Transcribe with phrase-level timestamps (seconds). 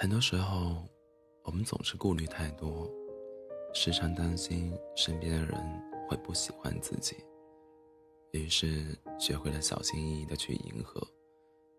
[0.00, 0.82] 很多时候，
[1.42, 2.90] 我们总是顾虑太多，
[3.74, 5.54] 时常担心身边的人
[6.08, 7.16] 会不喜欢自己，
[8.30, 11.06] 于是学会了小心翼翼的去迎合，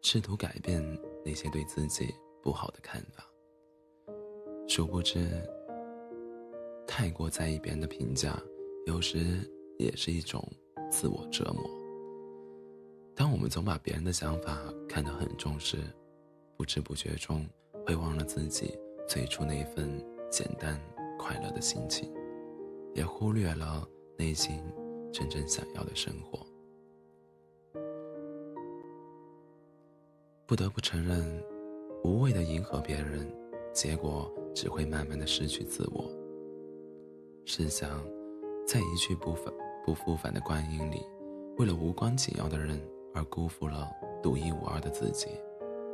[0.04, 0.80] 试图改变
[1.26, 2.14] 那些对自己
[2.44, 3.28] 不好的看法。
[4.68, 5.28] 殊不知，
[6.86, 8.40] 太过在意别人的评价，
[8.86, 9.20] 有时
[9.80, 10.48] 也是一种
[10.92, 11.68] 自我折磨。
[13.16, 15.80] 当我们总把别人的想法看得很重时，
[16.56, 17.44] 不知不觉中。
[17.86, 18.78] 会忘了自己
[19.08, 19.90] 最初那份
[20.30, 20.80] 简单
[21.18, 22.12] 快乐的心情，
[22.94, 24.62] 也忽略了内心
[25.12, 26.46] 真正想要的生活。
[30.46, 31.44] 不得不承认，
[32.04, 33.26] 无谓的迎合别人，
[33.72, 36.10] 结果只会慢慢的失去自我。
[37.46, 38.04] 试想，
[38.68, 39.54] 在一去不返、
[39.86, 41.02] 不复返的光阴里，
[41.58, 42.82] 为了无关紧要的人
[43.14, 43.90] 而辜负了
[44.22, 45.30] 独一无二的自己，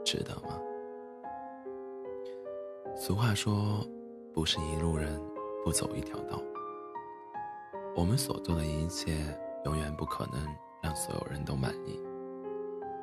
[0.03, 0.59] 值得吗？
[3.00, 3.88] 俗话说
[4.34, 5.22] ：“不是一路人，
[5.64, 6.42] 不走一条道。”
[7.95, 9.16] 我们所做的一切，
[9.66, 10.44] 永远不可能
[10.81, 12.02] 让所有人都满意。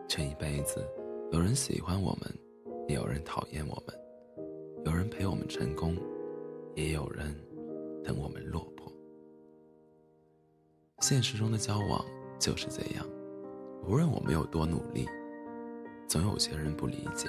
[0.08, 0.84] 这一辈子，
[1.30, 2.28] 有人喜欢我们，
[2.88, 3.94] 也有人讨厌我们；
[4.84, 5.96] 有人陪我们成功，
[6.74, 7.32] 也有人
[8.02, 8.92] 等我们落魄。
[11.02, 12.04] 现实中的交往
[12.40, 13.06] 就是这样，
[13.86, 15.06] 无论我们有多努力，
[16.08, 17.28] 总有些人不理解。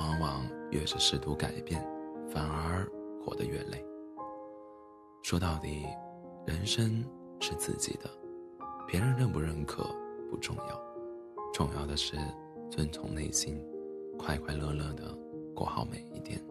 [0.00, 1.80] 往往越是试图改变，
[2.28, 2.84] 反而
[3.22, 3.84] 活得越累。
[5.22, 5.86] 说到底，
[6.46, 7.04] 人生
[7.38, 8.10] 是自己的，
[8.86, 9.84] 别人认不认可
[10.30, 10.82] 不重要，
[11.52, 12.16] 重要的是
[12.70, 13.62] 遵从内心，
[14.18, 15.14] 快快乐乐的
[15.54, 16.42] 过好每一天。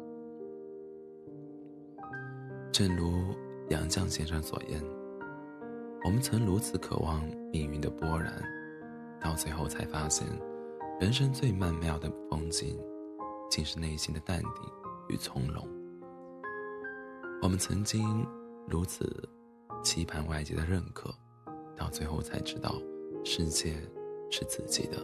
[2.71, 3.35] 正如
[3.69, 4.79] 杨绛先生所言
[6.05, 8.41] ：“我们曾如此渴望命运的波澜，
[9.19, 10.27] 到最后才发现，
[10.99, 12.79] 人生最曼妙的风景。”
[13.49, 14.51] 竟是内心的淡定
[15.09, 15.67] 与从容。
[17.41, 18.25] 我们曾经
[18.67, 19.27] 如此
[19.83, 21.13] 期盼外界的认可，
[21.75, 22.79] 到最后才知道，
[23.23, 23.75] 世界
[24.29, 25.03] 是自己的，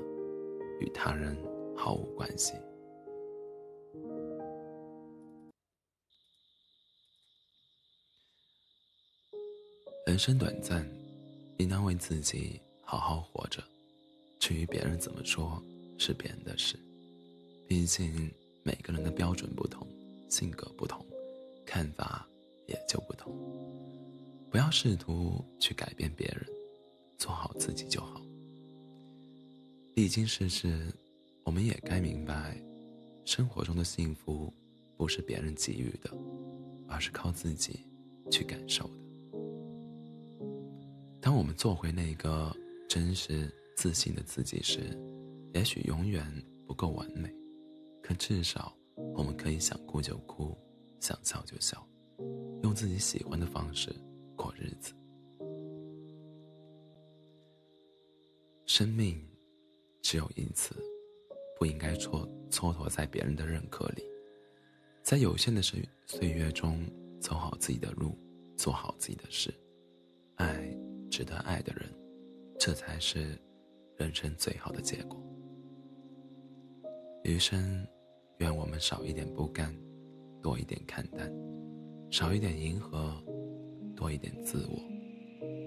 [0.79, 1.38] 与他人
[1.75, 2.53] 毫无关系。
[10.05, 10.88] 人生短暂，
[11.57, 13.63] 应当为自己好好活着。
[14.39, 15.59] 至于别人怎么说，
[15.97, 16.78] 是别人的事。
[17.68, 18.31] 毕竟
[18.64, 19.88] 每个人的标准不同，
[20.30, 21.06] 性格不同，
[21.66, 22.28] 看法
[22.68, 23.34] 也就不同。
[24.52, 26.46] 不要试图去改变别人，
[27.18, 28.22] 做好自己就好。
[29.96, 30.94] 历经世事，
[31.44, 32.56] 我们也该明白，
[33.26, 34.53] 生活中的幸福
[34.96, 36.12] 不是别人给予的，
[36.88, 37.80] 而是靠自己
[38.32, 38.94] 去感受的。
[41.20, 42.56] 当我们做回那个
[42.88, 44.97] 真实自信的自己时，
[45.53, 46.26] 也许永远
[46.68, 47.34] 不够完美。
[48.16, 48.76] 至少，
[49.16, 50.58] 我们可以想哭就哭，
[51.00, 51.86] 想笑就笑，
[52.64, 53.94] 用自己喜欢的方式
[54.36, 54.94] 过日子。
[58.66, 59.22] 生命
[60.02, 60.76] 只有一次，
[61.59, 64.03] 不应该蹉蹉跎在别人的认可里。
[65.03, 66.84] 在有限的岁岁月中，
[67.22, 68.18] 走好自己的路，
[68.58, 69.53] 做好自己的事，
[70.36, 70.76] 爱
[71.12, 71.88] 值得爱的人，
[72.59, 73.40] 这才是
[73.97, 75.22] 人生最好的结果。
[77.24, 77.86] 余生。
[78.40, 79.73] 愿我们少一点不甘，
[80.41, 81.29] 多一点看淡；
[82.12, 83.16] 少一点迎合，
[83.96, 84.78] 多一点自我。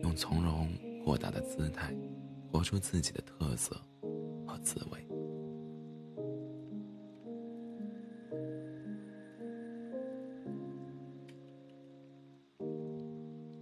[0.02, 0.68] 用从容
[1.02, 1.96] 豁达的姿态，
[2.52, 3.74] 活出自己的特色
[4.46, 5.07] 和滋味。